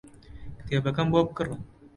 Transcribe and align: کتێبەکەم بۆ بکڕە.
کتێبەکەم 0.59 1.07
بۆ 1.13 1.19
بکڕە. 1.27 1.55